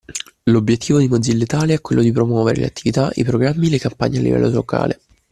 [0.45, 4.21] L'obiettivo di Mozilla Italia è quello di promuovere le attività, i programmi, le campagne a
[4.21, 5.01] livello locale.